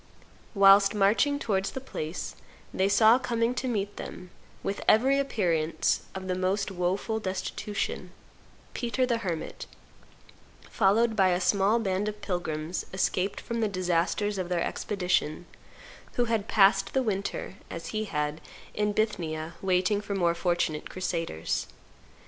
[0.55, 2.35] Whilst marching towards the place
[2.73, 4.31] they saw coming to meet then,
[4.63, 8.09] with every appearance of the most woful destitution,
[8.73, 9.67] Peter the Hermit,
[10.71, 15.45] followed by a small band of pilgrims escaped from the disasters of their expedition,
[16.13, 18.41] who had passed the winter, as he had,
[18.73, 21.67] in Bithynia, waiting for more fortunate crusaders.